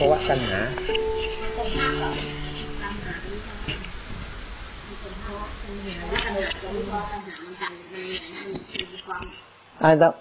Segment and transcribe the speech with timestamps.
[0.00, 0.58] ภาวะตัณหา
[9.82, 10.12] อาต้อง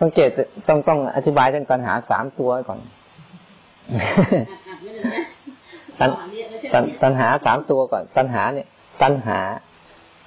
[0.00, 0.28] สังเกต
[0.68, 2.78] ต้องต้องอธิบายเรื่องตัณหาสามตัวก่อน
[6.00, 6.06] ตั
[6.82, 8.68] ณตัณหาสามตัวก่อน ตัณหาเนี่ย
[9.02, 9.38] ตัณหา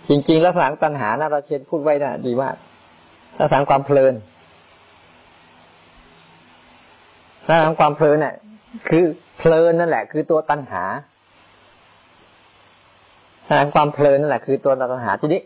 [0.10, 2.56] จริงๆลักษณะตัณหานะเราเชนพูดไว้นะดีมาก
[3.40, 4.14] ลักษณะความเพลิน
[7.48, 8.36] ลักษณะความเพลินเนี่ย
[8.88, 9.04] คือ
[9.38, 10.84] เพลินนั่นแหละ คือตัวตัณหา
[13.74, 15.42] ความเพลินนั่นแหละ คือตัวตัณหาทีนี้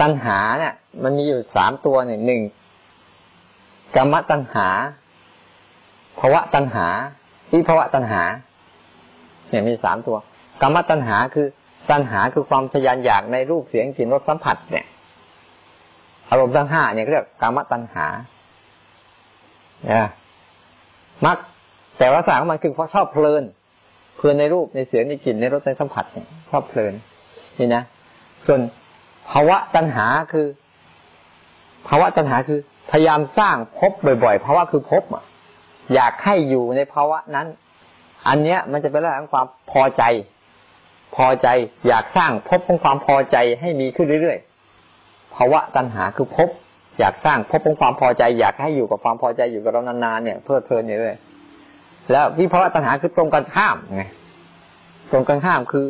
[0.00, 2.42] ตัณหาเนี่ย มันมีอยู่สามตัวหนึ่งหนึ่ง
[3.96, 4.68] กรรมตัณหา
[6.18, 6.86] ภาวะตัณหา
[7.52, 8.22] วิภาวะตัณหา
[9.50, 10.16] เนี่ยมีสามตัว
[10.62, 11.46] กรรมตัณหาคือ
[11.90, 14.86] ตัณหาคือความทยานอยากในรูปเสียงกลิ่นรสสัมผัส เนี่ย
[16.30, 18.06] อารมณ์ทั้งห้าเนี่ยเรียกกรรมตัณหา
[19.84, 20.08] เนี่ย
[21.26, 21.38] มัก
[22.00, 23.44] แต่ว่าสางมันคือเพราะชอบเพลิน
[24.16, 26.94] เพลินในรูปในเสียงในกลิ่นในรสในสัมผัสเนี่ยชอบเพลิน
[27.58, 27.82] นี่นะ
[28.46, 28.60] ส่วน
[29.30, 30.46] ภาวะตัณหาคือ
[31.88, 32.58] ภาวะตัณหาคือ
[32.90, 33.92] พยายามสร้างพบ
[34.24, 35.24] บ่อยๆภาวะคือพบอะ
[35.94, 37.46] อยากให้อยู่ในภาวะนั้น
[38.28, 40.02] อันเนี้ยมันจะเป็นเรื่องของความพอใจ
[41.16, 41.48] พอใจ
[41.86, 46.48] อยากสร้างพบของความพอใจให้มีขึ้นเรื่อยๆภาวะตัณหาคือพบ
[46.98, 51.18] อยากสร้างพบของความพอใจ อยากให้อยู่กับความพอใจอยู่กับเรานานๆเนี่ย เพื่อเพลินอยู่เลย
[52.10, 54.02] แล้ววิภาวะตัณหาคือตรงกันข้ามไง
[55.12, 55.86] ตรงกันข้ามคือ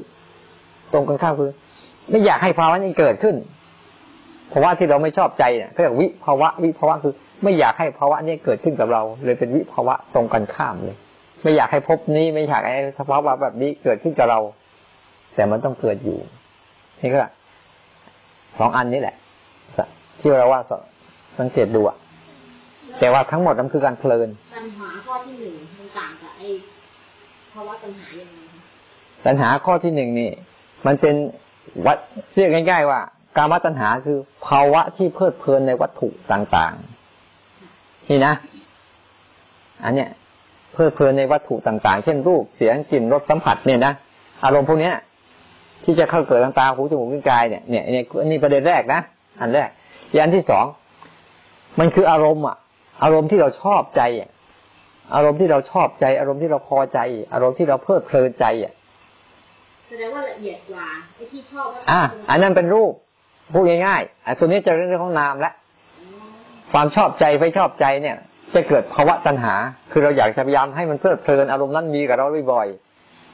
[0.92, 1.50] ตรงกันข้ามคือ
[2.10, 3.36] ไม่อยากให้ภาวะนี้เกิดขึ้น
[4.48, 10.96] เพราะว่าที่เราไม่ชอบใจเนี่ยเรียกวิภาวะวิภาวะคือ ไม่อยากให้ภาวะนี้เกิดขึ้นกับเรา เลยเป็นวิภาวะตรงกันข้ามเลย
[11.42, 14.41] ไม่อยากให้พบนี้ไม่อยากให้สภาวะแบบนี้เกิดขึ้นกับเรา
[15.34, 16.18] แต่มันต้องเกิดอยู่
[17.00, 17.18] นี่ก็
[18.58, 19.16] สองอันนี้แหละ
[20.20, 20.60] ที่เราว่า
[21.38, 21.96] สังเกตดูอะ
[22.99, 26.49] แต่ว่าทั้งหมดมันคือการเพลินปัญหาข้อที่หนึ่งมันต่างกับไอ้
[27.53, 28.39] ภาวะปัญหายังไง
[29.27, 30.31] ปัญหาข้อที่หนึ่งนี่
[30.87, 31.15] มันเป็น
[31.87, 31.97] วัด
[32.37, 33.01] เรียกง่าย ๆ ว่า
[33.37, 36.75] การวัตัญหาคือภาวะที่เพลิดเพลินในวัตถุต่าง
[38.09, 38.34] นี่นะ
[39.84, 40.11] อันเนี้ย
[40.72, 43.93] เพลิดเพลินในวัตถุต่างๆ เช่นรูปเสียงกลิ่นรสสัมผัสเนี่ยนะ
[44.45, 44.93] อารมณ์พวกนี้
[45.84, 47.84] ที่จะเข้าเกิดทางตาหูจมูกลิ้นกายเนี่ยเนี่ย
[48.31, 49.01] นี่ประเด็นแรกนะ
[49.41, 49.69] อันแรก
[50.17, 50.65] ยันที่สอง
[51.78, 52.57] มันคืออารมณ์อะ
[53.03, 54.31] อารมณ์ที่เราชอบใจอะ
[55.15, 56.99] อารมณ์ที่เราชอบใจ อารมณ์ที่เราพอใจ
[57.33, 58.72] อารมณ์ที่เราเพลิดเพลินใจอะ
[59.88, 62.00] แสดงว่าละเอียดกว่าไอ้ที่ชอบอ่า
[62.31, 62.93] อันนั้นเป็นรูป
[63.53, 65.55] พูดง่ายๆอันตัวนี้จะเรื่องของนามแล้ว
[66.72, 68.16] ความชอบใจไม่ชอบใจเนี่ย
[68.55, 69.55] จะเกิดภาวะตัณหา
[69.91, 72.69] คือเราอยากจะพยายามให้มันเพลิดเพลินอารมณ์นั้นมีกับเราบ่อย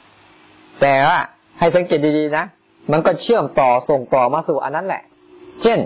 [0.06, 1.18] ๆแต่ว่า
[1.58, 2.44] ให้สังเกตดีๆนะ
[2.92, 5.02] มันก็เชื่อมต่อส่งต่อมาสู่อันนั้นแหละ
[5.62, 5.78] เช่น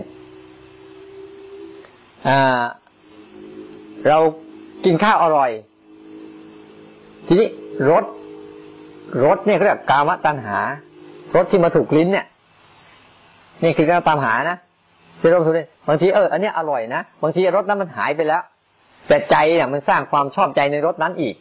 [4.08, 4.18] เรา
[4.84, 5.50] กินข้าวอร่อย
[7.26, 7.48] ทีนี้
[7.90, 8.04] รส
[9.24, 10.58] รสเนี่ยเขาเรียกกามตัณหา
[11.36, 12.26] รสที่มาถูกลิ้นเนี่ย
[13.62, 14.58] นี่คือการตามหานะ
[15.20, 18.42] ที่เราทุนบางทีเอออันนี้อร่อยนะบางทีรสนั้นมันหายไปแล้ว
[19.08, 21.34] แต่ใจเนี่ยมันสร้างความชอบใจในรสนั้นอีก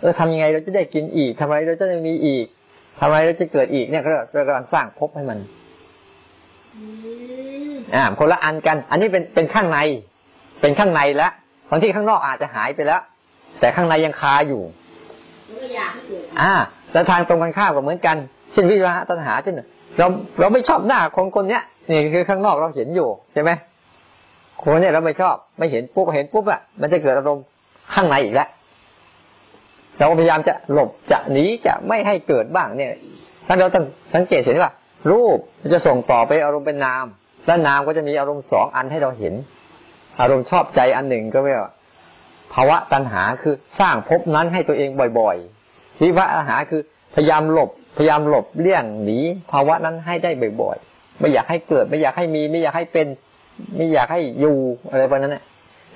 [0.00, 2.46] เออทำยังไงเราจะได้กินอีกทำไมเราจะได้มีอีก
[3.00, 4.02] ทำไมเราจะเกิดอีกเนี่ย
[4.34, 5.38] เรากำลังสร้างพบให้มัน
[7.94, 9.78] อ่าคนละอันกัน อันนี้เป็นเป็นข้างใน
[10.60, 11.32] เป็นข้างในแล้ว
[11.72, 13.00] บางที่ข้างนอกอาจจะหายไปแล้ว
[13.60, 14.62] แต่ข้างในยังคาอยู่
[16.40, 16.54] อ่า
[16.92, 18.16] แล้วทางตรงกันข้ามก็เหมือนกัน
[18.52, 19.60] เช่นวิวาตัณหาเช่น
[19.98, 20.06] เรา
[20.40, 23.50] เราไม่ชอบหน้าคนคนเนี้ยนี่คือข้างนอกเราเห็นอยู่ใช่ไหม
[24.62, 27.44] คนเนี่ยเราไม่ชอบ ไม่เห็นปุ๊บเห็นปุ๊บอะมันจะเกิดอารมณ์
[27.94, 28.48] ข้างในอีกแล้ว
[29.98, 32.90] เราพยายามจะหลบจะหนีจะไม่ให้เกิดบ้างเนี่ย
[33.46, 33.84] ถ้าเราต้อง
[34.14, 34.70] สังเกตเห็นว่า
[35.10, 35.38] รูป
[35.72, 37.04] จะส่งต่อไปอารมณ์เป็นนาม
[37.46, 39.34] และนามก็จะมีอารมณ์สองอันให้เราเห็น
[40.20, 41.72] อารมณ์ชอบใจอันหนึ่งก็เรียกว่า
[42.52, 44.90] ภาวะตัณหาคือสร้างภพนั้นให้ตัวเอง
[45.20, 46.82] บ่อยๆวิวัฒหาคือ
[47.14, 49.18] พยายามหลบ พยายามหลบเลี่ยงหนี
[49.52, 50.30] ภาวะนั้นให้ได้
[50.60, 53.06] บ่อยๆ ไม่อยากให้เกิด ไม่อยากให้มี ไม่อยากให้เป็น
[53.76, 54.56] ไม่อยากให้อยู่
[54.90, 55.36] อะไรประมาณนั้น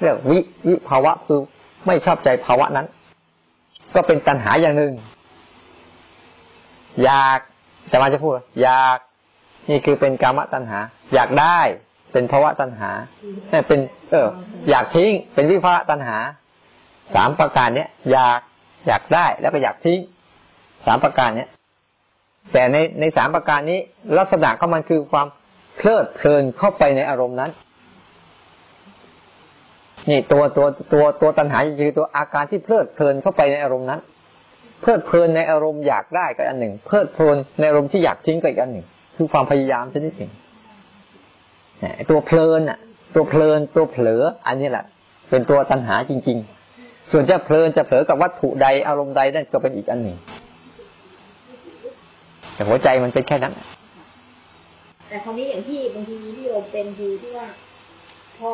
[0.01, 0.39] เรียกวิ
[0.69, 1.41] วิภาวะคือ
[1.87, 2.87] ไม่ชอบใจภาวะนั้น
[3.95, 4.93] ก็เป็นตัณหาอย่างหนึ่ง
[7.05, 7.39] อยาก
[7.89, 8.99] แต่มาจะพูด อยาก
[9.71, 10.79] นี่คือเป็นกามตัณหา
[11.15, 11.61] อยากได้
[12.17, 12.91] เป็นภาวะตัณหา
[13.69, 13.81] เป็น
[14.11, 14.29] เออ
[14.71, 16.19] อยากทิ้ง เป็นวิภาวะตัณหา
[17.15, 18.41] สามประการเนี้ยอยาก
[18.87, 19.99] อยากได้แล้วก็อยากทิ้ง
[20.87, 21.49] สามประการเนี้ย
[22.53, 23.79] แต่ในในสามประการนี้
[24.19, 25.27] ลักษณะของมันคือความ
[25.77, 27.51] เพลิดเพลินเข้าไปในอารมณ์นั้น
[30.11, 34.01] นี่ตัวตัวตัวตัวตัณหาคือตัวอาการที่เพลิดเพลินเข้าไปในอารมณ์นั้น
[34.81, 38.87] เพลิดเพลินในอารมณ์อยากได้ก็อันหนึ่ง เพลิดเพลินในอารมณ์ที่อยากทิ้งก็อีกอันหนึ่ง
[39.17, 40.33] คือความพยายามชนิดหนึ่ง
[42.11, 42.79] ตัวเพลินอะ
[43.15, 44.85] ตัวเพลินตัวเผลอ อันนี้แหละ
[45.31, 46.39] เป็นตัวตัณหาจริง
[46.75, 50.17] ๆ ส่วนจะเพลินจะเผลอกับวัตถุใดอารมณ์ใดนั่นก็เป็นอีกอันหนึ่ง
[52.55, 53.55] แต่หัวใจมันเป็นแค่นั้น
[55.09, 57.49] แต่คราวนี้อย่างที่บางทีที่โยมเป็นคือที่ว่า
[58.39, 58.53] พอ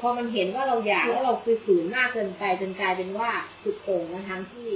[0.00, 3.30] พอมันเห็นว่าเราอยากแล้วเราไปฝืนมากเกินไปจนกลายเป็นว่า
[3.62, 4.68] สุดโต่งมาทางที่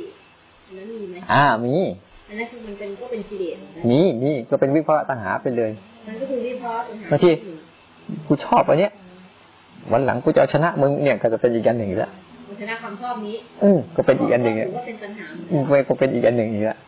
[0.64, 1.76] อันนั้นมีไหมอ่ามี
[2.30, 5.70] อันนั้นคือมันเป็นก็เป็นกิเลสเหมือนกันมีมีก็เป็นวิภาวะตัณหาไปเลย
[6.06, 7.30] มันก็คือวิเคราะห์ปัญหาบางที
[8.26, 8.92] กูชอบอันเนี้ย
[9.92, 12.10] วันหลังกูจะเอาชนะมึงเนี่ยก็จะเป็นอีกอันหนึ่งอีกแล้ว
[12.48, 16.78] มันชนะความชอบนี้ อืมก็เป็นอีกอันหนึ่งถือะอว่าเป็นปัญหาเหมือนอืกัมนไปก็เป็นอีกอันหนึ่งอีกแล้ว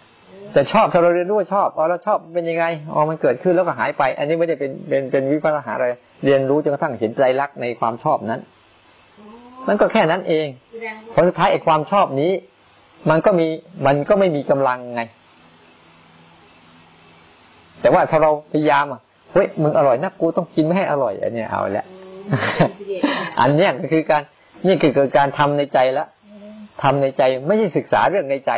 [0.52, 5.86] แต่ชอบถ้าเราเรียนรู้ว่าชอบอ๋อเราชอบเป็นยังไงอ๋อมันเกิดขึ้นแล้วก็หายไป อันนี้ไม่ได้เป็นเป็นเป็นวิภาวะตัณหาอะไร
[6.24, 8.40] เรียนรู้จนกระทั่งเห็นใจรักในความชอบนั้น
[9.18, 12.32] อ๋อมันก็แค่นั้นเองแสดงผว่าลสุดท้ายไอ้ความชอบนี้
[13.10, 13.46] มันก็มี
[13.86, 15.02] มันก็ไม่มีกำลังไง
[17.82, 19.00] แต่ว่าถ้าเราพยายามอะ
[19.32, 21.86] เฮ้ยมึงอร่อยนะกูต้องกินไม่ให้อร่อยอันเนี้ยเอาละ
[22.32, 23.02] อ๋อเป็นกิเลส
[23.40, 24.22] อันเนี้ยก็คือการ
[24.66, 26.08] นี่คือคือการทำในใจแล้ว
[26.82, 28.52] ทำในใจไม่ใช่ศึกษาเรื่องในใจ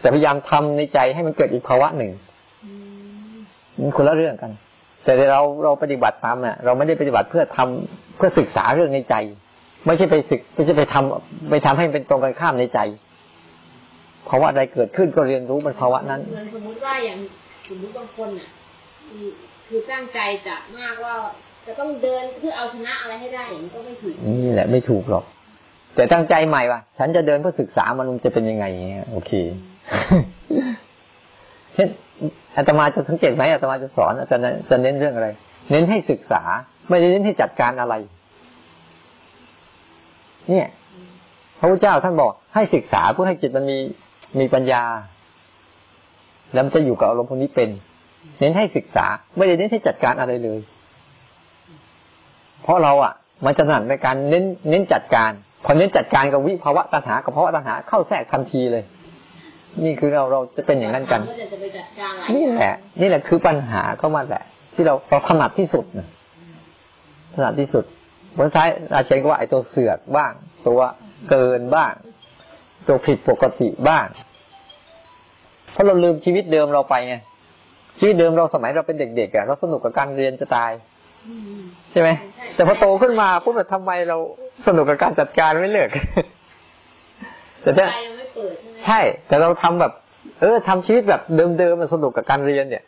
[0.00, 2.10] แต่พยายามทำในใจให้มันเกิดอีกภาวะหนึ่ง
[2.64, 2.72] อื
[3.32, 3.36] ม
[3.78, 4.52] มันคนละเรื่องกัน
[5.04, 9.14] แต่เราเราปฏิบัติตามน่ะเราไม่ได้ปฏิบัติเพื่อทำเพื่อศึกษาเรื่องในใจ
[9.86, 12.80] ไม่ใช่ไปศึกไม่ใช่ไปทำไปทำให้เป็นตรงกันข้ามในใจ
[14.28, 17.18] ภาวะใดเกิดขึ้นก็เรียนรู้มันภาวะนั้นเหมือนสมมุติว่าอย่าง
[17.68, 18.57] สมมติบางคนอะมี
[19.66, 21.14] คือตั้งใจจะมากว่า
[21.66, 24.14] จะต้องเดินเพื่อเอาชนะอะไรให้ได้อย่างนี้ก็ไม่ถูก
[24.44, 25.24] นี่แหละไม่ถูกหรอก
[25.94, 29.32] แต่ตั้งใจใหม่ว่าฉันจะเดินเพื่อศึกษามันมันจะเป็นยังไงอย่างเงี้ยโอเค
[31.74, 31.88] เช่น
[32.56, 35.28] อาตมาจะสังเกตไหมอาตมาจะสอนอาจารย์จะเน้นเรื่องอะไร
[35.70, 36.42] เน้นให้ศึกษา
[36.88, 37.94] ไม่ได้เน้นให้จัดการอะไร
[40.48, 40.68] เนี่ย
[41.58, 43.78] พระพุทธเจ้าท่านบอกให้ศึกษาเพื่อให้จิตมันมี
[44.40, 44.82] มีปัญญา
[46.52, 47.70] แล้วมันจะอยู่กับอารมณ์พวกนี้เป็น
[48.40, 49.06] เน้นให้ศึกษา
[49.36, 50.60] ไม่ได้เน้นให้จัดการอะไรเลย
[52.62, 53.12] เพราะเราอะ
[53.44, 55.30] มันจะถนัดในการเน้นเน้นจัดการ
[55.64, 58.84] พอเน้นจัดการกับวิภาวะตัณหากับภาวะตัณหาเข้าแทรกทันทีเลย
[59.84, 64.44] นี่คือเราเราจะเป็นอย่างนั้นกันก็จะไปจัดการหลายนี่แหละ นี่แหละคือปัญหาก็มาแหละ
[64.74, 66.08] ที่เราเราถนัดที่สุดนะ
[67.34, 67.84] ถนัดที่สุด
[68.36, 70.32] ผลท้ายอาเชนก็ว่าไอ้ตัวเสือกบ้าง
[70.66, 70.80] ตัว
[71.30, 71.92] เกินบ้าง
[72.88, 74.06] ตัวผิดปกติบ้าง
[75.72, 77.16] เพราะเราลืมชีวิตเดิมเราไปไง
[77.98, 80.70] ชีวิตเดิมเราสมัยเราเป็นเด็กๆอะเราสนุกกับการเรียนจะตาย
[81.26, 81.60] อืม
[81.90, 82.08] ใช่ไหม
[82.54, 84.16] แต่พอโตขึ้นมาปุ๊บแบบทำไมเรา
[84.66, 85.90] สนุกกับการจัดการไม่เลิก
[87.62, 89.92] แต่ถ้าใจยังไม่เปิดใช่ไหมใช่ แต่เราทำแบบ
[90.40, 91.22] เออทำชีวิตแบบ
[91.58, 92.84] เดิมๆมันสนุกกับการเรียนเนี่ย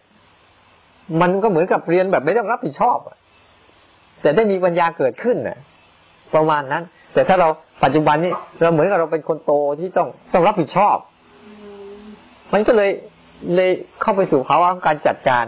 [1.20, 3.16] มันก็เหมือนกับเรียนแบบไม่ต้องรับผิดชอบอะ
[4.22, 5.58] แต่ได้มีปัญญาเกิดขึ้นน่ะ
[6.34, 6.82] ประมาณนั้น
[7.14, 7.48] แต่ถ้าเรา
[7.84, 10.96] ปัจจุบันนี้เราเหมือนกับเราเป็นคนโตที่ต้องต้องรับผิดชอบ
[11.44, 11.52] อื
[11.98, 12.02] ม
[12.52, 12.90] มันก็เลย
[13.54, 13.70] เลย
[14.00, 15.46] เข้าไปสู่ภาวะของการจัดการ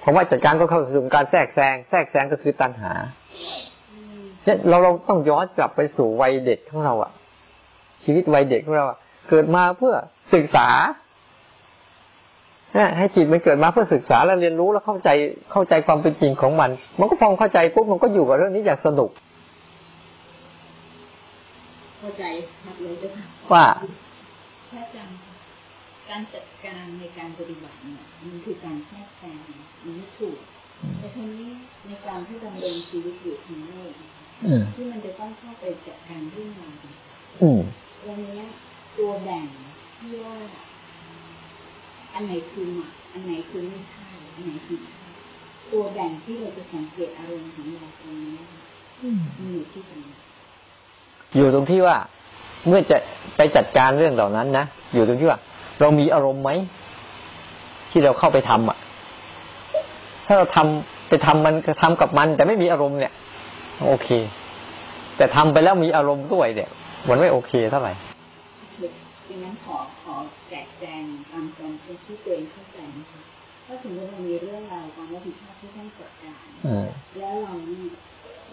[0.00, 2.92] เพราะว่าจัดการก็เข้าสู่การแทรกแซงแทรกแซงก็คือตัณหา
[3.92, 7.12] อืมเนี่ยเราเราต้องย้อนกลับไปสู่วัยเด็กของเราอะ
[8.04, 8.98] ชีวิตวัยเด็กของเราอะ
[9.28, 9.94] เกิดมาเพื่อ
[10.34, 10.68] ศึกษา
[12.74, 15.08] เนี่ยให้จิตมันเกิดมาเพื่อศึกษาแล้วเรียนรู้แล้วเข้าใจ
[15.52, 19.10] เข้าใจความเป็นจริงของมัน มันก็พอเข้าใจปุ๊บมันก็อยู่กับเรื่องนี้อย่างสนุก
[22.00, 22.24] เข้าใจ
[22.64, 23.64] ครับเลยเจ้าค่ะว่า
[24.70, 25.29] พระอาจารย์คะ
[26.10, 29.36] การจัดการในการปฏิบัติเนี่ยมันคือการแทรกแซง
[29.84, 30.38] มันไม่ถูก
[30.98, 31.48] แต่ทีนี้
[31.86, 36.96] ในการที่ดำเนินชีวิตอยู่ทั้งโลกนะคะอืมที่มันจะต้องเข้าไปจัดการเรื่องราวต่าง
[37.42, 38.40] อืมๆวันนี้
[38.98, 39.46] ตัวแบ่ง
[39.98, 40.36] ที่ว่า
[42.14, 45.08] อันไหนคือหมักอันไหนคือไม่ใช่อันไหนคือใช่
[45.72, 48.60] ตัวแบ่งที่เราจะสังเกตอารมณ์ของเราตรงนี้ค่ะ
[49.38, 50.14] มันอยู่ที่ตรงนี้
[51.36, 51.96] อยู่ตรงที่ว่า
[52.66, 52.96] เมื่อจะ
[53.36, 55.38] ไปจัดการเรื่องเหล่านั้นนะอยู่ตรงที่ว่า
[55.80, 56.50] เรามีอารมณ์ไหม
[57.90, 58.78] ที่เราเข้าไปทำอะ
[60.26, 63.12] ถ้าเราทำไปทำมันทำกับมัน แต่ไม่มีอารมณ์เนี่ย
[63.86, 64.08] โอเค
[65.16, 66.70] แต่ทำไปแล้วมีอารมณ์ด้วยเนี่ย
[67.08, 67.92] มันไม่โอเคเท่าไหร่
[69.28, 70.14] ดังนั้นขอขอ
[70.48, 73.22] แจกแจงตามความเป็นที่ตัวเองเข้าใจนะคะ
[73.66, 76.86] ถ้าสมมติเรามีเรื่องราวความรับผิดชอบที่ต้องจัดการอืม
[77.18, 77.90] แล้วเราเนี่ย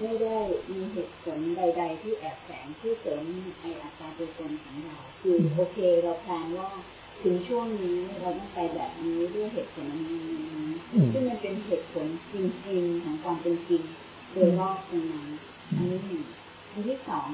[0.01, 0.38] ไม่ได้
[0.74, 3.24] มีเหตุผลใด ๆ ที่แอบแฝงที่เสริม
[3.60, 6.69] ไออัตราตัวตนของเรา คือโอเคเราแพลนว่า
[7.21, 10.41] ถึงช่วงนี้เราต้องไปแบบนี้ด้วยเหตุผลนี้นี้
[10.91, 12.36] อืมซึ่งมันเป็นเหตุผลจ
[12.67, 13.83] ริงๆของความเป็นจริง
[14.33, 15.27] โดยรอบตรงนั้น
[15.75, 16.24] อันนี้หนึ่ง
[16.71, 17.27] อันที่สอง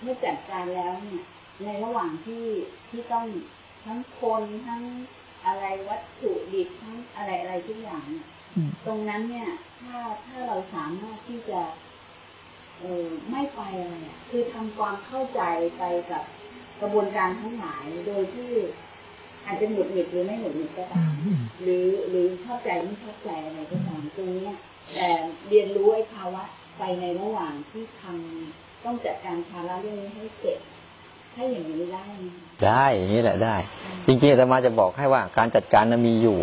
[0.00, 1.24] เมื่อจัดการแล้วเนี่ย
[1.64, 2.44] ในระหว่างที่
[2.88, 3.26] ที่ต้อง
[3.84, 4.82] ทั้งคนทั้ง
[5.46, 8.28] อะไรวัตถุดิบทั้งอะไรอะไรทุกอย่างเนี่ย
[8.86, 9.48] ตรงนั้นเนี่ย
[9.80, 11.60] ถ้าถ้าเราสามารถที่จะ
[12.80, 15.40] เออไม่ไปอะไรอะคือทำความเข้าใจ
[15.78, 16.24] ไปกับ
[16.80, 18.50] กระบวนการทั้งหลายโดยที่
[19.46, 21.12] อาจจะหงุดหงิดหรือไม่หงุดหงิดก็ตาม
[21.62, 24.54] หรือหรือชอบใจไม่ชอบใจอะไรก็ตามตรงเนี้ย
[24.94, 25.08] แต่
[25.48, 26.42] เรียนรู้ไอ้ภาวะ
[26.78, 30.58] ไปในระหว่างที่ทำต้องจัดการภาระเรื่องนี้ให้เสร็จ
[31.34, 32.28] ถ้าอย่างนี้ได้ไหม
[32.64, 33.56] ได้อย่างนี้แหละได้
[34.06, 36.38] จริงๆอาตมาจะบอกให้ว่าการจัดการนั้นมีอยู่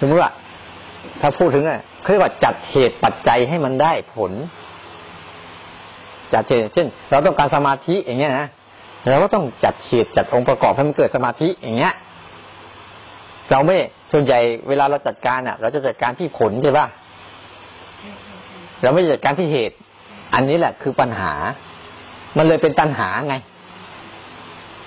[0.00, 0.30] สมมติว่า
[1.20, 4.32] ถ้าพูดถึงอะเขาเรียกว่าจัดเหตุปัจจัยให้มันได้ผล
[6.32, 8.46] จัดเหตุเช่น เราต้องการสมาธิอย่างเงี้ยนะ
[9.08, 11.94] เราก็ต้องจัดเหตุจัดองค์ประกอบให้มันเกิดสมาธิอย่างเงี้ย
[13.50, 13.76] เราไม่
[14.12, 14.38] ส่วนใหญ่
[14.68, 16.86] เวลาเราจัดการอะ เราจะจัดการที่ผลใช่ป่ะ
[18.82, 19.76] เราไม่จัดการที่เหตุ
[20.34, 21.32] อันนี้แหละคือปัญหา
[22.36, 23.34] มันเลยเป็นตัณหาไง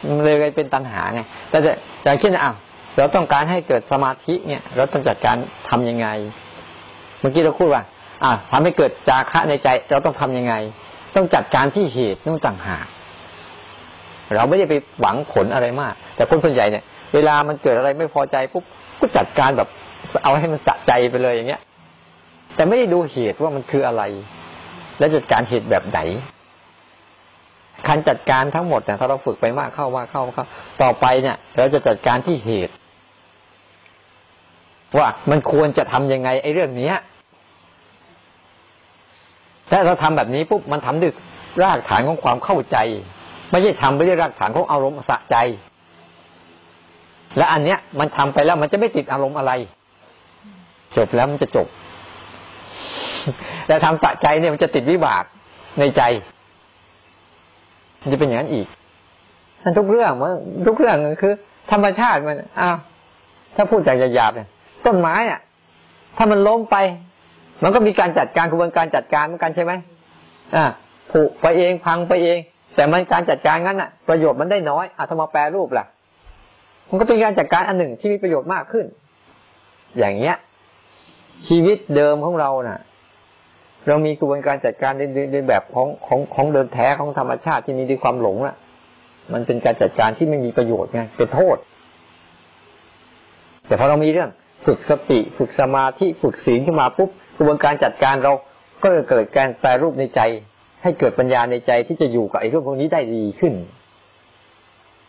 [0.08, 1.58] มันเลยเป็นตัณหาไงแต่
[2.04, 2.54] อย่างเช่นอะ
[2.98, 5.36] เราต้องการให้เกิดสมาธิเนี่ย เราต้องจัดการ
[5.70, 6.08] ทํำยังไง
[7.20, 7.84] เมื่อกี้เราพูดว่า
[8.24, 10.54] อะทำให้เกิดจาคะในใจ เราต้องทํำยังไง
[11.16, 12.86] ต้องจัดการที่เหตุต้องต่างหาก
[14.36, 16.84] เราไม่ได้ไปหวังผลอะไรมาก แต่คนส่วนใหญ่เนี่ย
[17.14, 18.64] เวลามันเกิดอะไรไม่พอใจปุ๊บ
[19.00, 19.68] ก็จัดการแบบ
[20.24, 21.62] เอาให้มันสะใจไปเลยอย่างเงี้ย
[22.56, 24.04] แต่ไม่ได้ดูเหตุว่ามันคืออะไร
[25.00, 26.00] และจัดการเหตุแบบไหน
[27.88, 30.46] การจัดการทั้งหมดเนี่ยถ้าเราฝึกไปมากเข้ามากเข้าเข้า
[30.82, 32.74] ต่อไปเนี่ย เราจะจัดการที่เหตุ
[34.98, 36.96] ว่ามันควรจะทํำยังไงไอ้เรื่องเนี้ย
[39.72, 41.12] ถ้าเราทำแบบนี้ปุ๊บมันทำด้วย
[41.64, 42.78] รากฐานของความเข้าใจ
[43.52, 45.36] ไม่ใช่ทำไปด้วยรากฐานของอารมณ์สะใจ
[47.38, 49.52] และอันเนี้ยมันทำไปแล้ว มันจะไม่ติดอารมณ์อะไร
[50.98, 51.68] จบแล้วมันจะจบ
[53.68, 55.24] แต่ทำสะใจเนี่ยมันจะติดวิบาก
[55.80, 56.02] ในใจ
[58.02, 58.68] มันจะเป็นอย่างนั้นอีก
[59.64, 60.32] ทั้นทุกเรื่องมัน
[60.68, 61.34] ทุกเรื่องคือ
[61.72, 62.78] ธรรมชาติมันอ้าว
[63.56, 64.48] ถ้าพูดจากหยาบๆเนี่ย
[64.86, 65.40] ต้นไม้อะ
[66.18, 66.78] ถ้ามันล้มไป
[67.64, 69.74] มันก็มีการจัดการกระบวนการจัดการเหมือนกันใช่ไหม
[70.56, 70.66] อ่า
[71.12, 72.40] ผุไปเองพังไปเอง
[72.80, 75.86] แต่มันการจัดการงั้นอะ ประโยชน์มันได้น้อยอะถ้ามาแปลรูปล่ะ
[76.90, 78.86] มันก็เป็นการจัดการอันหนึ่งที่มีประโยชน์มากขึ้น
[79.98, 80.36] อย่างเงี้ย
[81.48, 82.80] ชีวิตเดิมของเราน่ะ
[83.88, 85.02] เรามีกระบวนการจัดการใน
[85.34, 88.56] ในแบบของของของเดินแท้ของธรรมชาติที่มีด้วยความหลงอะ
[89.34, 91.58] มันเป็นการจัดการที่ไม่มีประโยชน์ไงเป็นโทษ
[93.68, 94.30] แต่พอเรามีเรื่อง
[94.66, 98.34] ฝึกสติฝึกสมาธิฝึกศีลขึ้นมาปุ๊บกระบวนการจัดการเรา
[98.84, 100.22] ก็จะเกิดการแปรรูปในใจ
[100.84, 103.54] ให้เกิดปัญญาในใจที่จะอยู่กับไอ้เรื่องพวกนี้ได้ดีขึ้น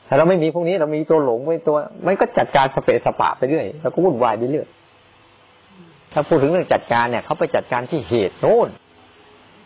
[0.07, 4.67] ถ้าเราไม่มีพวกนี้เรามีตัวหลงไว้ตัว มันก็จัดการสเปสปะไปเรื่อยแล้วก็วุ่นวายไปเรื่อย
[6.13, 8.69] ถ้าพูดถึงเรื่องจัดการเนี่ยเขาไปจัดการที่เหตุโน้น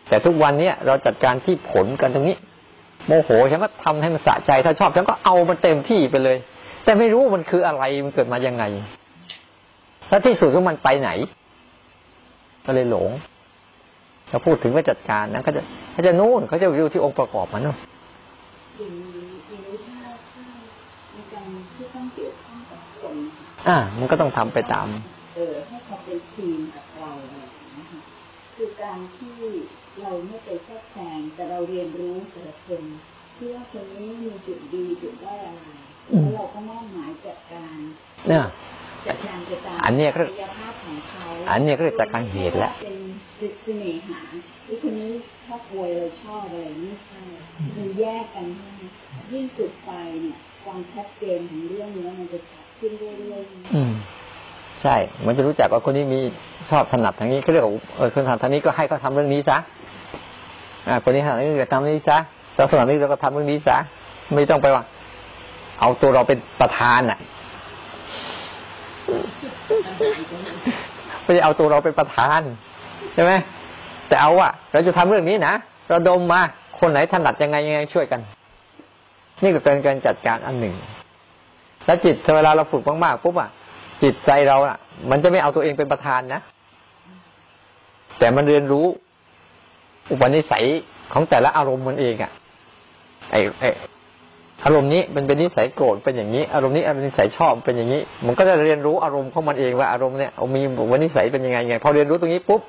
[0.09, 2.37] แต่ทุกวันเนี้ยเราจัดการที่ผลกันตรงนี้
[3.07, 6.37] โมโหฉันก็ทำให้มันสะใจ ถ้าชอบฉันก็เอามันเต็มที่ไปเลย
[6.85, 8.65] แต่ไม่รู้มันคืออะไรมันเกิดมายังไง
[10.09, 11.11] แล้วที่สุดของมันไปไหน
[12.67, 13.11] ก็เลยหลง
[14.31, 15.63] ถ้าพูดถึงว่าจัดการนะเขาจะ
[15.93, 17.77] เขาจะนู่นเขาจะวิวที่องค์ประกอบมันเนาะ
[18.79, 19.99] อย่างนี้อย่างนี้ถ้า
[20.33, 20.45] ถ้า
[21.13, 23.17] ในการที่ต้องเกี่ยวข้องกับคน
[23.69, 24.89] อ่า มันก็ต้องทำไปตาม
[25.35, 28.03] เออให้เขาเป็นทีมกับเราอะไรอย่างเงี้ยค่ะ
[28.55, 29.37] คือการที่
[30.03, 32.83] เราไม่ไปแทรกแซงแต่เราเรียนรู้แต่ละคน
[33.35, 35.63] เพื่อคนนี้มีจุดดีจุดได้อะไร
[36.09, 37.77] แล้วเราก็มอบหมายจัดการ
[38.29, 38.45] เนี่ย
[39.07, 42.97] จัดการไปตามอันนี้ก็ศักยภาพของเขาอันนี้ก็เรียกจัดการเหตุแล้วเป็น
[43.63, 44.21] เสน่หา
[44.67, 45.11] ที่คนนี้
[45.47, 47.21] ชอบป่วยเราชอบอะไรไม่ใช่
[47.77, 48.69] มันแยกกันให้
[49.33, 49.91] ยิ่งฝึกไป
[50.23, 54.97] เนี่ยความชัดเจนของเรื่องนี้มันจะชัดขึ้นเรื่อยๆใช่
[55.27, 56.21] มันจะรู้จักว่าคนนี้มี
[56.71, 59.57] ชอบถนัดทางนี้เขาเรียกว่าเออคนถนัดทางนี้ก็ให้เขาทาเรื่องนี้ซะ
[60.89, 62.19] อ่าคนนี้ถนัดนี้ก็ทำเรื่องนี้ซะ
[62.57, 63.77] เราถนัดนี้เราก็ทำเรื่องนี้ซะ
[64.35, 64.85] ไม่ต้องไปว่า
[65.81, 67.19] เอาตัวเราเป็นประธานอะ
[71.23, 72.41] ไม่ได้เอาตัวเราเป็นประธาน
[73.15, 73.33] ใช่ไหม
[74.09, 75.55] แต่เอาอะเราจะทำเรื่องนี้นะ
[75.89, 76.41] เราดมมา
[76.79, 78.21] คนไหนถนัดยังไงยังไงช่วยกัน
[79.43, 80.75] นี่ก็เป็นการจัดการอันหนึ่ง
[81.87, 83.51] แล้วจิตเวลาเราฝึกมากๆปุ๊บอะ
[84.03, 84.77] จิตใจเราอะ
[85.11, 86.41] มันจะไม่เอาตัวเองเป็นประธานนะ
[88.19, 88.87] แต่มันเรียนรู้
[90.11, 90.67] อุปนิสัย
[91.13, 92.33] ของแต่ละอารมณ์มันเองอะ
[93.31, 102.61] ไอ้ไอารมณ์นี้มันเป็นนิสัยโกรธเป็นอย่างนี้ อารมณ์นี้อารมณ์นิสัยชอบเป็นอย่างนี้ มันก็จะเรียนรู้อารมณ์ของมันเองว่าอารมณ์เนี้ยมีอุปนิสัยเป็นยังไงไงพอเรียนรู้ตรงนี้ปุ๊บ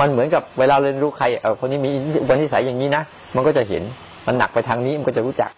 [0.00, 1.88] มันเหมือนกับเวลาเรียนรู้ใครเออคนนี้มี
[2.22, 3.02] อุปนิสัยอย่างนี้นะ
[3.34, 3.82] มันก็จะเห็น
[4.26, 5.50] มันหนักไปทางนี้มันก็จะรู้จัก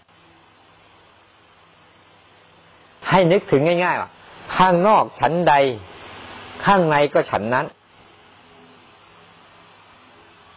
[3.08, 4.10] ให้นึกถึงง่ายๆว่า
[4.56, 5.54] ข้างนอกฉันใด
[6.64, 7.66] ข้างในก็ฉันนั้น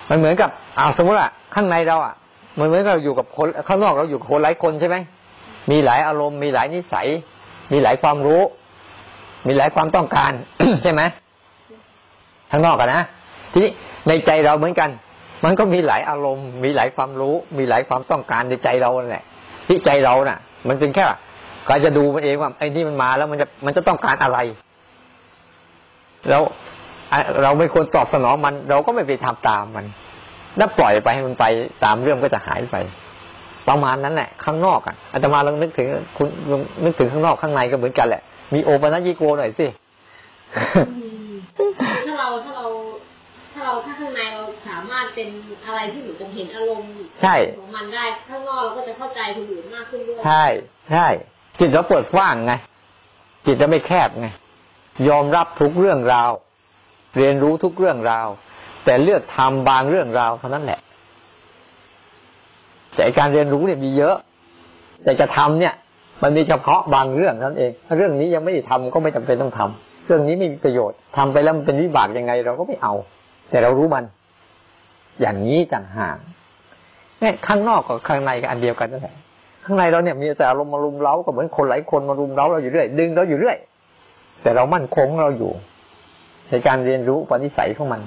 [0.10, 2.16] มันเหมือนกับเอาสมมติว่าข้างในเราอะ
[2.60, 4.98] มันเหมือนกับเราอยู่กับคนข้างนอกเราอยู่กับคนหลายคนใช่ไหม
[5.72, 7.08] มีหลายอารมณ์ มีหลายนิสัย
[7.72, 8.42] มีหลายความรู้
[9.48, 10.32] มีหลายความต้องการ
[10.84, 11.02] ใช่ไหม
[12.52, 13.04] ข้างนอกกันะ
[13.52, 13.72] ทีนี้
[14.08, 14.90] ในใจเราเหมือนกัน
[15.46, 19.24] มันก็มีหลายอารมณ์ มีหลายความรู้ มีหลายความต้องการในใจเราแหละ
[19.68, 21.04] ที่ใจเราน่ะ มันเป็นแค่
[21.68, 24.38] ก็จะดูมันเองว่าไอ้นี่มันมาแล้วมันจะมันจะต้องการอะไร
[26.30, 26.42] แล้ว
[27.44, 29.86] เราไม่ควรตอบสนองมัน เราก็ไม่ไปทำตามมัน
[30.58, 31.46] แล้วปล่อยไปให้มันไป
[31.84, 32.76] ตามเรื่องก็จะหายไป
[33.68, 35.88] ประมาณนั้นแหละข้างนอกอะอาตมาลองนึกถึง
[36.18, 38.22] คุณลองนึกถึงข้างนอกข้างในก็เหมือนกันแหละ
[38.54, 39.68] มีโอปัญญิโกหน่อยสิ
[42.06, 42.68] ถ้าเราถ้าเรา
[43.54, 45.28] ถ้าเราถ้าข้างในเราสามารถเป็น
[45.66, 50.46] อะไรที่หนูจะเห็นอารมณ์ใช่ของมันได้ข้างนอกเราก็จะเข้าใจคนอื่นมากขึ้นด้วยใช่
[50.92, 51.08] ใช่
[51.60, 52.54] จิตเราเปิดกว้างไง
[53.46, 54.28] จิตเราไม่แคบไง
[55.10, 56.32] ยอมรับทุกเรื่องราว
[57.18, 58.28] เรียนรู้ทุกเรื่องราว
[58.88, 60.80] แต่เลือกทำบางเรื่องราวเท่านั้นแหละ
[62.96, 64.16] แต่การเรียนรู้เนี่ยมีเยอะ
[65.04, 65.74] แต่จะทำเนี่ย
[66.24, 72.94] มันมีเฉพาะบางเรื่องนั้นเอง ถ้าเรื่องนี้ยังไม่ได้ทำก็ไม่จำเป็นต้องทำเรื่องนี้ไม่มีประโยชน์ทำไปแล้วมันเป็นวิบากยังไง เราก็ไม่เอา
[73.50, 74.04] แต่เรารู้มัน
[75.22, 76.18] อย่างนี้ต่างหาก
[77.20, 79.16] เนี่ยข้างนอกกับข้างในก็อันเดียวกันนั่นแหละ
[79.64, 83.58] ข้างในเราเนี่ยมีแต่อารมณ์มารุมเร้าก็เหมือนคนหลายคนมารุมเร้าเราอยู่เรื่อยดึงเราอยู่เรื่อย
[84.44, 85.52] แต่เรามั่นคงเราอยู่
[86.50, 88.02] ในการเรียนรู้ปณิสัยของมัน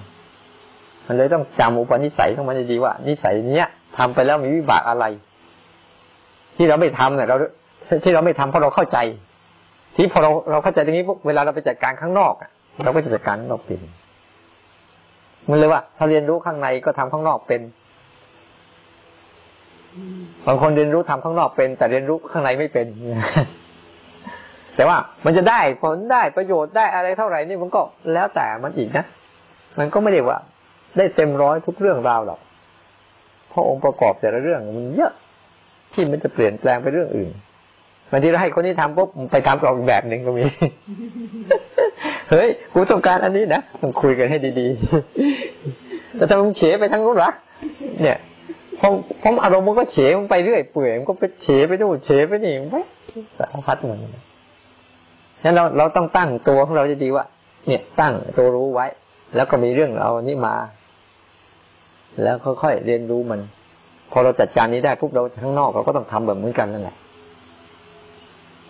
[1.10, 5.04] มันเลยต้องจำอุปนิสัยของมันดีว่า นิสัยเนี้ยทำไปแล้วมีวิบากอะไร
[6.56, 7.36] ที่เราไม่ทำเนี่ยเรา
[8.04, 8.98] ที่เราไม่ทำเพราะเราเข้าใจ
[9.96, 12.50] ที่พอเราเราเข้าใจตรงนี้พวกเวลาเราไปจัดการข้างนอกอะ
[12.84, 13.80] เราก็จะจัดการข้างนอกเป็น
[15.50, 17.60] มันเลยว่าถ้าเรียนรู้ข้างในก็ทำข้างนอกเป็น
[20.46, 22.86] บางคนเรียนรู้ทำข้างนอกเป็น แต่เรียนรู้ข้างในไม่เป็น
[24.76, 27.80] แต่ว่ามันจะได้ผลได้ประโยชน์ได้อะไรเท่าไหร่นี่มันก็
[28.12, 29.04] แล้วแต่มันอีกนะ
[29.78, 30.38] มันก็ไม่ได้ว่า
[30.96, 32.40] ได้เต็มร้อยทุกเรื่องราวหรอก
[33.48, 35.12] เพราะองค์ประกอบแต่ละเรื่องมันเยอะ
[35.92, 37.30] ที่มันจะเปลี่ยนแปลงไปเรื่องอื่น
[38.10, 40.44] บางทีเราให้คนที่ทำปุ๊บไปทำกรอกอีกแบบหนึ่งก็มี
[42.30, 47.30] เฮ้ย กูต้องการอันนี้นะต้องคุยกันให้ดีๆแต่ถ้ามึงเฉไปทั้งนู้นละ
[48.02, 48.18] เนี่ย
[48.80, 48.88] พอ
[49.22, 52.76] พออารมณ์มันก็เฉมันไปเรื่อยเปื่อยมันก็ไปเฉไปดูเฉไปนี่ไป
[53.38, 54.08] สารพัดมันฉะ
[55.44, 57.24] นั้นเราเราต้องตั้งตัวของเราจะดีว่า
[57.66, 58.86] เนี่ยตั้งตัวรู้ไว้
[59.36, 60.54] แล้วก็มีเรื่องเรานี้มา
[62.22, 63.40] แล้วค่อยๆเรียนรู้มัน
[64.12, 66.96] พอเราจัดการนี้ได้ปุ๊บเราข้างนอกเราก็ต้องทำแบบเหมือนกันนั่นแหละ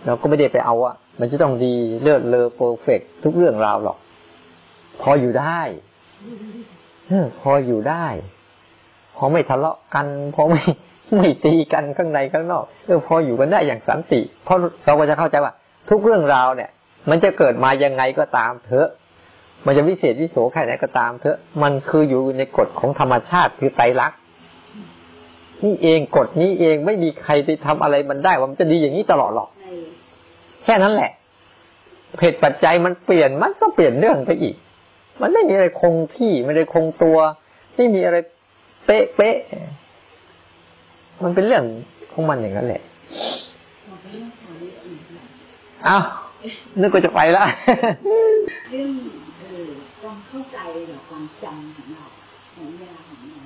[0.05, 1.73] เราก็ไม่ได้ไปเอาอะมันจะต้องดี
[2.03, 3.97] เลิศเลอ perfect ทุกเรื่องราวหรอก
[5.01, 5.61] พออยู่ได้
[7.41, 8.05] พออยู่ได้
[9.17, 10.61] พอไม่ทะเลาะกัน พอไม่
[11.17, 15.53] ไม่ตีกันข้างในข้างนอกเออพออยู่กันได้อย่างสันติเพราะเราก็จะเข้าใจว่า
[15.89, 16.69] ทุกเรื่องราวเนี่ย
[17.09, 18.89] มันจะเกิดมายังไงก็ตามเถอะ
[19.65, 24.19] มันจะวิเศษวิโสแค่ไหนก็ตามเถอะ มันคืออยู่ในกฎของธรรมชาติคือไตรลักษณ์
[25.65, 29.49] นี่เองกฎนี้เองไม่มีใครไปทำอะไรมันได้ว่ามันจะดีอย่างนี้ตลอดหรอก
[30.63, 31.11] แค่นั้นแหละ
[32.19, 34.55] เหตุปัจจัยมันเปลี่ยนมันก็เปลี่ยนเรื่องไปอีก
[35.21, 37.17] มันไม่มีอะไรคงที่ไม่ได้คงตัว
[37.75, 38.17] ไม่มีอะไร
[38.85, 39.37] เป๊ะเป๊ะ
[41.23, 41.63] มันเป็นเรื่อง
[42.11, 42.81] ของมันอย่างนั้นแหละ
[45.87, 46.03] อ้าว
[46.79, 47.45] นึกว่าจะไปแล้ว
[48.69, 48.91] เรื่อง
[50.01, 52.07] ความเข้าใจหรือความจำของเรา
[52.53, 53.41] ของเวลาของเรา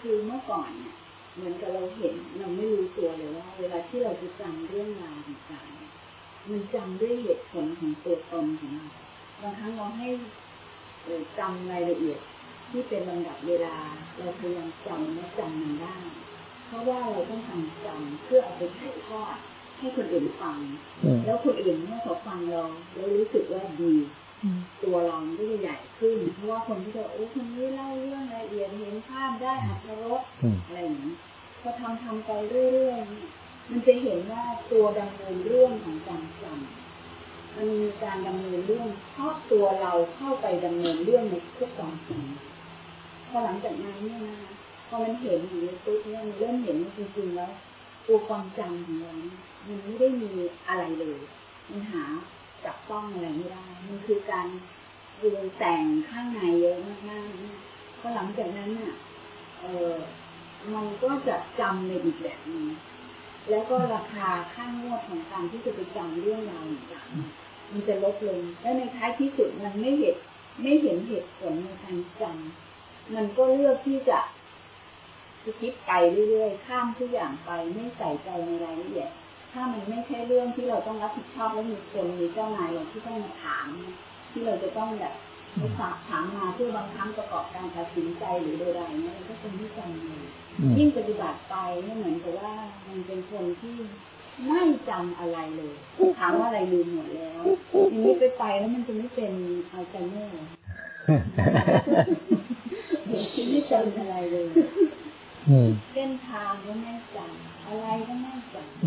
[0.00, 0.94] คือเมื่อก่อนเนี่ย
[1.34, 8.88] เหมือนกับเราเห็นเราไม่รู้ตัวเลยว่า เวลาที่เราจะจำเรื่องราวต่างๆมันจำด้วยเหตุผลของตัวตนของเรา
[9.42, 10.08] บางครั้งเราให้
[11.38, 12.20] จำรายละเอียด
[12.70, 13.76] ที่เป็นลำดับเวลา
[14.18, 15.96] เราพยายามจำและจำมันได้
[16.66, 19.36] เพราะว่าเราต้องทำจำเพื่อเอาไปถ่ายทอด
[19.78, 20.58] ให้คนอื่นฟัง
[21.24, 23.94] แล้วคนอื่นเมื่อเขาฟังเราแล้วรู้สึกว่าดี
[24.84, 30.22] ตัวเราก็จะใหญ่ขึ้น เพราะว่าคนที่จะโอ้คนนี้เล่าเรื่องละเอียดเห็นภาพได้อัตรส
[30.66, 31.14] อะไรอย่างนี้
[31.60, 32.30] พอทำทำไป
[32.72, 42.22] เรื่อยๆมันจะเห็นว่าตัวดำเนินเรื่องของการจำมันมีการดำเนินเรื่องเพราะตัวเราเข้าไปดำเนินเรื่องในทุกตอนจริง
[43.28, 44.38] พอหลังจากนั้นเนี่ยนะ
[44.88, 47.52] พอมันเห็นอยู่ในปุ๊บเนี่ยมันเริ่มเห็นจริงๆแล้ว
[48.06, 49.14] ตัวความจำของเรา
[49.68, 50.30] มันไม่ได้มี
[50.68, 51.18] อะไรเลย
[51.70, 52.04] มันหา
[52.64, 54.46] จับต้องอะไรไม่ได้ มันคือการ
[55.20, 56.76] ปรุงแต่งข้างในเยอะ
[57.10, 58.94] มากๆพอหลังจากนั้นน่ะ
[59.60, 59.94] เออ
[60.74, 62.66] มันก็จะจำในอีกแบบนึง
[63.50, 70.16] แล้วก็ราคาค่างวดของการที่จะไปจำเรื่องราวต่างๆมันจะลดลง และในท้ายที่สุดมันไม่เห็น
[70.62, 74.18] ไม่เห็นเหตุผลในการจำมันก็เลือกที่จะ
[75.60, 75.92] คิดไป
[76.30, 79.10] เรื่อยๆ ข้ามทุกอย่างไปไม่ใส่ใจในรายละเอียด
[79.52, 83.66] ถ้ามันไม่ใช่เรื่องที่เราต้องรับผิดชอบแล้วมีคนมีเจ้านายเราที่ต้องมาถาม
[84.30, 85.14] ที่เราจะต้องแบบ
[85.58, 90.22] ไปฝากถามมาเพื่อบางครั้งประกอบการตัดสินใจหรือใดๆเนี่ยก็เป็นที่จำเลย
[90.78, 92.52] ยิ่งปฏิบัติไปไม่เหมือนกับว่า
[92.88, 93.76] มันเป็นคนที่
[94.48, 95.74] ไม่จำอะไรเลย
[96.18, 97.42] ถามว่าอะไรลืมหมดแล้ว
[97.90, 99.32] ทีนี้ไปไปแล้วมันจะไม่เป็น
[99.72, 100.46] อัลไซเมอร์
[103.32, 104.48] ที่ไม่จำอะไรเลย
[105.92, 108.84] เส้นทางก็ไม่จำอะไรก็ไม่จำ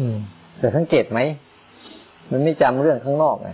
[0.60, 1.20] แต่สังเกตไหม
[2.32, 3.50] มันไม่จำเรื่องข้างนอกไง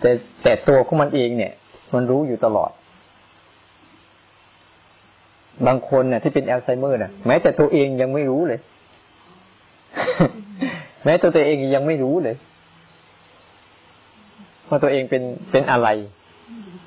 [0.00, 0.10] แต่
[0.42, 1.52] แต่ตัวของมันเองเนี่ย
[1.94, 2.70] มันรู้อยู่ตลอด
[5.66, 8.60] บางคนเนี่ยที่เป็นอัลไซเมอร์เนี่ยแม้แต่ตัวเองยังไม่รู้เลย
[11.04, 12.36] แม้ตัวตัวเองยังไม่รู้เลย
[14.68, 15.88] ว่าตัวเองเป็นเป็นอะไร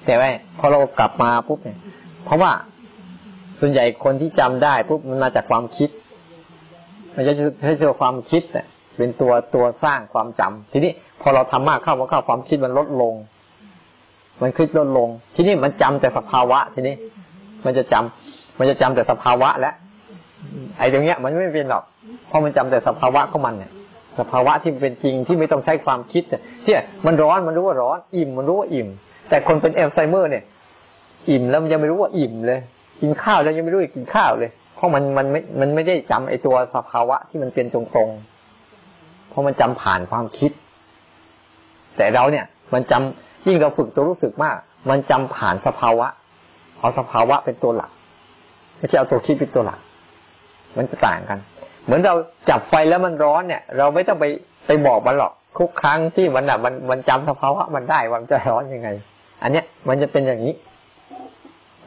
[0.05, 1.77] แต่ว่าพอเรากลับมาปุ๊บเนี่ย
[2.25, 2.51] เพราะว่า
[3.59, 5.89] ส่วนใหญ่คนที่จำได้ปุ๊บมันมาจากความคิด
[7.15, 7.33] มันจะ
[7.63, 8.65] ใช้ตัวความคิดเนี่ย
[8.97, 13.13] เป็นตัวตัวสร้างความจำทีนี้พอเราทำมากเข้ามาเข้าความคิดมันลดลง
[14.41, 16.95] มันคิดลดลง ทีนี้มันจำแต่สภาวะ ทีนี้
[17.65, 19.75] มันจะจำมันจะจำแต่สภาวะแล้ว
[20.77, 21.83] ไอ้ตรงเนี้ย มันไม่เป็นหรอก
[22.27, 23.71] เพราะมันจำแต่สภาวะของมันเนี่ย
[24.19, 26.73] สภาวะที่เป็นจริงที่ไม่ต้องใช้ความคิดเนี่ยที่
[27.05, 28.87] มันร้อนมันรู้ว่าร้อน อิ่มมันรู้ว่าอิ่ม
[29.29, 30.43] แต่คนเป็นเอลไซเมอร์เนี่ย
[31.29, 32.59] อิ่มแล้วมันยังไม่รู้ว่าอิ่มเลย
[33.01, 38.34] กินข้าวแล้วยังไม่รู้ว่ากินข้าวเลย เพราะมันมันไม่มันไม่ได้จำไอ้ตัวสภาวะที่มันเป็นตรงๆ
[39.35, 40.51] ราะมันจำผ่านความคิด
[41.97, 44.55] แต่เราเนี่ย มันจำยิ่งเราฝึกตัวรู้สึกมาก
[44.89, 46.07] มันจำผ่านสภาวะ
[46.79, 47.91] เอาสภาวะเป็นตัวหลัก
[48.77, 49.79] ไม่ใช่เอาตัวคิดเป็นตัวหลัก
[50.77, 51.39] มันจะต่างกัน
[51.85, 52.15] เหมือนเรา
[52.49, 54.25] จับไฟแล้วมันร้อนเนี่ย เราไม่ต้องไป
[54.67, 58.89] ไปบอกมันหรอกทุกครั้งที่มันอะมันมันจำสภาวะมันได้ว่ามันจะร้อนยังไง
[59.43, 60.53] อันเนี้ยมันจะเป็นอย่างนี้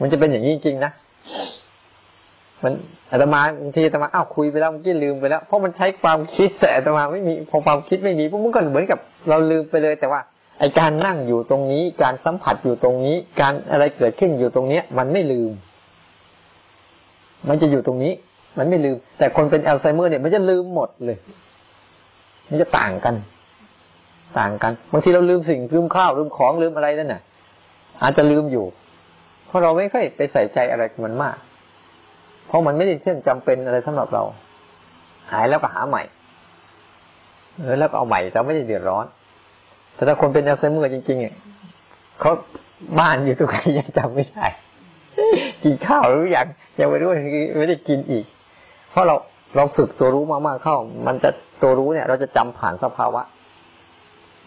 [0.01, 0.91] มันจะเป็นอย่างนี้จริงๆนะ
[2.63, 2.73] มัน
[3.11, 10.21] อาตมาบางทีอาตมาอ้าวคุยไปแล้วเมื่อกี้ลืมไปแล้วเพราะมันใช้ความคิดแต่อาตมาไม่มีพอความคิดไม่มีพวกมันก็เหมือนกับเราลืมไปเลย แต่ว่า
[10.59, 15.51] ไอการนั่งอยู่ตรงนี้ การสัมผัสอยู่ตรงนี้ การอะไรเกิดขึ้นอยู่ตรงเนี้ย มันไม่ลืม
[17.49, 18.13] มันจะอยู่ตรงนี้
[18.57, 21.17] มันไม่ลืม แต่คนเป็นอัลไซเมอร์เนี่ยมันจะลืมหมดเลย
[22.49, 23.15] มันจะต่างกัน
[24.39, 27.21] ต่างกันบางทีเราลืมสิ่งลืมข้าวลืมของลืมอะไรนั่นน่ะ
[28.01, 28.65] อาจจะลืมอยู่
[29.47, 31.37] เพราะเราไม่ค่อยไปใส่ใจอะไรกับมันมาก
[32.49, 34.23] เพราะมันไม่ได้เช่นจำเป็นอะไรสำหรับเรา
[35.31, 36.03] หายแล้วก็หาใหม่
[37.57, 39.05] เออแล้วก็เอาใหม่แต่ไม่ได้เดือดร้อน
[39.95, 41.35] แต่ถ้าคนเป็นอัลไซเมอร์จริงๆเนี่ย
[42.19, 42.31] เขา
[42.99, 44.45] บ้านอยู่ตรงไหนยังจำไม่ได้
[45.63, 46.47] กินข้าวหรือยัง
[46.79, 47.09] ยังไม่รู้
[47.59, 48.25] ไม่ได้กินอีก
[48.91, 49.15] เพราะเรา
[49.55, 51.29] เราฝึกตัวรู้มากๆเข้า มันจะ
[51.61, 53.21] ตัวรู้เนี่ย เราจะจำผ่านสภาวะ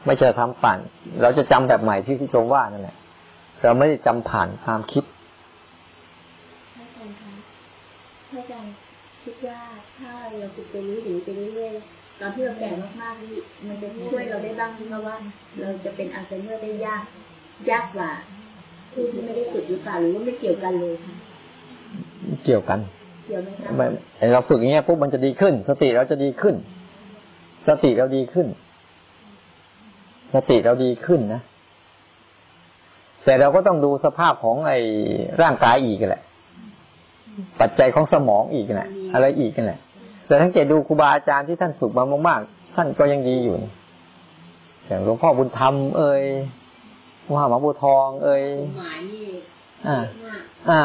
[0.07, 0.79] ไม่ใช่ทำผ่าน
[1.23, 2.97] เราจะจำแบบใหม่ที่ที่ชมว่านั่นแหละ
[3.63, 5.05] เราไม่ได้จำผ่านความคิด
[6.75, 7.33] พระอาจารย์คะ
[8.33, 8.75] พระอาจารย์
[9.25, 9.61] คิดว่า
[9.99, 13.35] ถ้าเราฝึกตัวรู้อยู่ไปเรื่อยๆตอนที่เราแก่มากๆนี่
[13.67, 15.17] มันจะช่วยเราได้บ้างไหมว่า
[15.61, 17.05] เราจะเป็นอัลไซเมอร์ได้ยาก
[17.71, 18.11] ยากกว่า
[18.93, 21.15] ผู้ที่ไม่ได้ฝึกหรือเปล่าหรือว่าไม่เกี่ยวกันเลยค่ะ
[22.45, 22.81] เกี่ยวกัน
[23.27, 23.87] เกี่ยวไหมคะไม่
[24.33, 26.55] เราฝึกอย่างเงี้ยปุ๊บมันจะดีขึ้น สติเราจะดีขึ้น
[27.69, 28.47] สติเราดีขึ้น
[30.35, 31.41] สติเราดีขึ้นนะ
[33.25, 34.79] แต่เราก็ต้องดูสภาพของไอ้
[35.43, 36.23] ร่างกายอีกแหละ
[37.61, 39.79] ปัจจัยของสมองอีกแหละอะไรอีกแหละ
[40.27, 43.57] แต่ทั้งเกตดูครูบาอาจารย์ที่ท่านฝึกมามากๆ ท่านก็ยังดีอยู่
[44.87, 46.23] อย่างหลวงพ่อบุญธรรม เอ่ย
[47.23, 48.45] หลวงพ่อหมาบัวทอง เอ่ย
[48.79, 49.29] หมายนี่
[49.87, 50.41] อ่ามาก
[50.71, 50.83] อ่า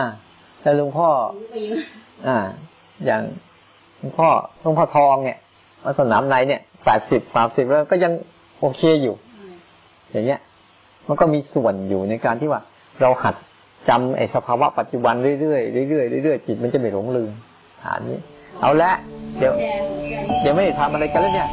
[0.62, 1.80] แต่หลวงพ่อรู้ไปเยอะ
[2.28, 2.38] อ่า
[3.06, 3.22] อย่าง
[4.00, 4.30] หลวงพ่อ
[4.62, 5.38] หลวงพ่อทองเนี่ย
[5.84, 8.12] วัดสนามในเนี่ยแปดสิบสามสิบแล้วก็ยัง
[8.60, 9.16] โอเคอยู่
[10.12, 10.40] อย่างเงี้ย
[11.08, 12.62] มันก็มีส่วนอยู่ในการที่ว่า
[13.02, 13.36] เราหัด
[13.90, 17.30] จำไอ้สภาวะปัจจุบันเรื่อยๆเรื่อยๆเรื่อยๆจิตมันจะไม่หลงลืม
[17.84, 18.20] ฐานนี้
[18.62, 18.92] เอาละ
[19.38, 19.54] เดี๋ยว
[20.42, 21.48] เดี๋ยวไม่ได้ทำอะไรกันแล้วเนี่ย